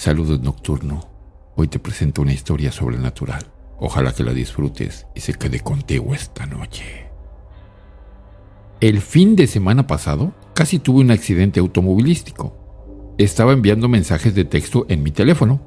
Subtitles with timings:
[0.00, 1.10] Saludos nocturno.
[1.56, 3.52] Hoy te presento una historia sobrenatural.
[3.78, 7.10] Ojalá que la disfrutes y se quede contigo esta noche.
[8.80, 13.14] El fin de semana pasado casi tuve un accidente automovilístico.
[13.18, 15.60] Estaba enviando mensajes de texto en mi teléfono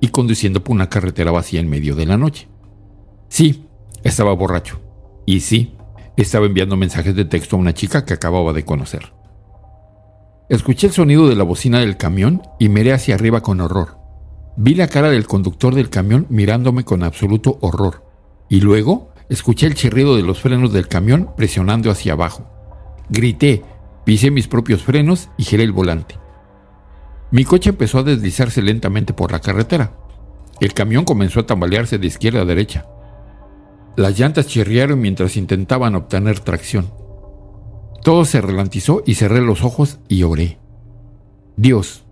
[0.00, 2.48] y conduciendo por una carretera vacía en medio de la noche.
[3.28, 3.66] Sí,
[4.02, 4.80] estaba borracho.
[5.26, 5.76] Y sí,
[6.16, 9.12] estaba enviando mensajes de texto a una chica que acababa de conocer.
[10.50, 13.98] Escuché el sonido de la bocina del camión y miré hacia arriba con horror.
[14.56, 18.04] Vi la cara del conductor del camión mirándome con absoluto horror.
[18.48, 22.50] Y luego escuché el chirrido de los frenos del camión presionando hacia abajo.
[23.10, 23.62] Grité,
[24.04, 26.16] pisé mis propios frenos y giré el volante.
[27.30, 29.92] Mi coche empezó a deslizarse lentamente por la carretera.
[30.58, 32.86] El camión comenzó a tambalearse de izquierda a derecha.
[33.94, 36.90] Las llantas chirriaron mientras intentaban obtener tracción.
[38.02, 40.58] Todo se ralentizó y cerré los ojos y oré.
[41.56, 42.04] Dios,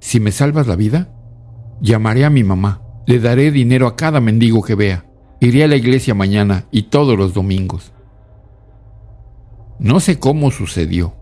[0.00, 1.14] si me salvas la vida,
[1.80, 5.06] llamaré a mi mamá, le daré dinero a cada mendigo que vea,
[5.40, 7.92] iré a la iglesia mañana y todos los domingos.
[9.78, 11.14] No sé cómo sucedió,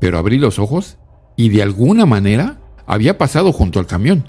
[0.00, 0.98] pero abrí los ojos
[1.36, 4.24] y de alguna manera había pasado junto al camión.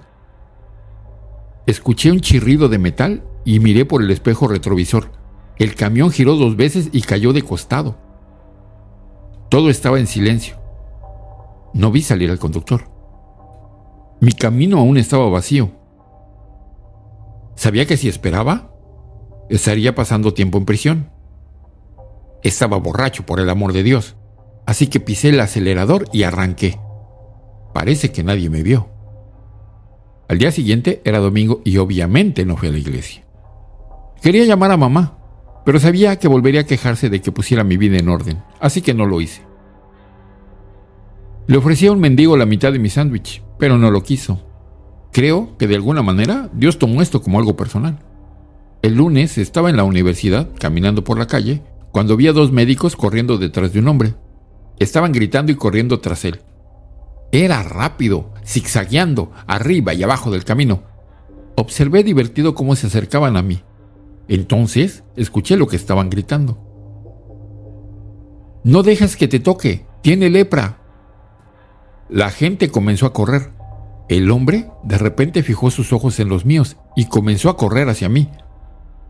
[1.68, 5.12] Escuché un chirrido de metal y miré por el espejo retrovisor.
[5.58, 8.07] El camión giró dos veces y cayó de costado.
[9.50, 10.58] Todo estaba en silencio.
[11.74, 12.90] No vi salir al conductor.
[14.20, 15.72] Mi camino aún estaba vacío.
[17.56, 18.72] Sabía que si esperaba,
[19.50, 21.12] estaría pasando tiempo en prisión.
[22.44, 24.16] Estaba borracho, por el amor de Dios.
[24.66, 26.80] Así que pisé el acelerador y arranqué.
[27.74, 28.90] Parece que nadie me vio.
[30.28, 33.24] Al día siguiente era domingo y obviamente no fui a la iglesia.
[34.22, 35.17] Quería llamar a mamá,
[35.68, 38.94] pero sabía que volvería a quejarse de que pusiera mi vida en orden, así que
[38.94, 39.42] no lo hice.
[41.46, 44.42] Le ofrecí a un mendigo la mitad de mi sándwich, pero no lo quiso.
[45.12, 48.00] Creo que de alguna manera Dios tomó esto como algo personal.
[48.82, 52.96] El lunes estaba en la universidad, caminando por la calle, cuando vi a dos médicos
[52.96, 54.16] corriendo detrás de un hombre.
[54.80, 56.40] Estaban gritando y corriendo tras él.
[57.34, 60.84] Era rápido, zigzagueando, arriba y abajo del camino.
[61.58, 63.64] Observé divertido cómo se acercaban a mí.
[64.28, 66.60] Entonces escuché lo que estaban gritando.
[68.64, 70.82] No dejes que te toque, tiene lepra.
[72.10, 73.52] La gente comenzó a correr.
[74.10, 78.10] El hombre de repente fijó sus ojos en los míos y comenzó a correr hacia
[78.10, 78.30] mí.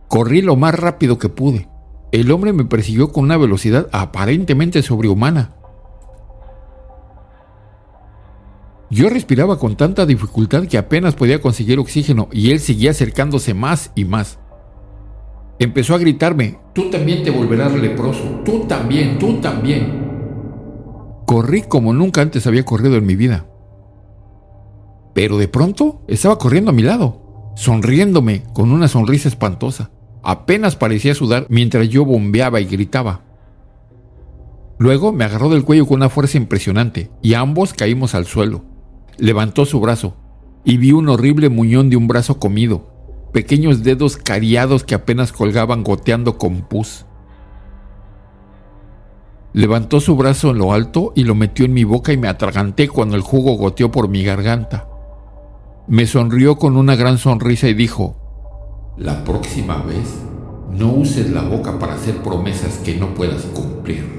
[0.08, 1.68] Corrí lo más rápido que pude.
[2.10, 5.54] El hombre me persiguió con una velocidad aparentemente sobrehumana.
[8.90, 13.92] Yo respiraba con tanta dificultad que apenas podía conseguir oxígeno y él seguía acercándose más
[13.94, 14.38] y más.
[15.58, 20.06] Empezó a gritarme, tú también te volverás leproso, tú también, tú también.
[21.26, 23.46] Corrí como nunca antes había corrido en mi vida.
[25.14, 29.90] Pero de pronto estaba corriendo a mi lado, sonriéndome con una sonrisa espantosa.
[30.22, 33.22] Apenas parecía sudar mientras yo bombeaba y gritaba.
[34.78, 38.62] Luego me agarró del cuello con una fuerza impresionante y ambos caímos al suelo
[39.18, 40.14] levantó su brazo
[40.64, 42.87] y vi un horrible muñón de un brazo comido,
[43.32, 47.04] pequeños dedos cariados que apenas colgaban goteando con pus.
[49.52, 52.88] Levantó su brazo en lo alto y lo metió en mi boca y me atraganté
[52.88, 54.88] cuando el jugo goteó por mi garganta.
[55.86, 58.16] Me sonrió con una gran sonrisa y dijo,
[58.98, 60.22] La próxima vez
[60.70, 64.18] no uses la boca para hacer promesas que no puedas cumplir.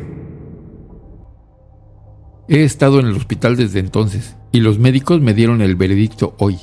[2.47, 6.57] He estado en el hospital desde entonces y los médicos me dieron el veredicto hoy.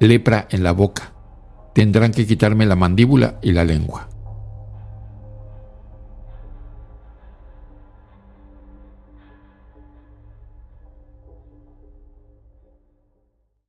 [0.00, 1.12] Lepra en la boca.
[1.72, 4.07] Tendrán que quitarme la mandíbula y la lengua.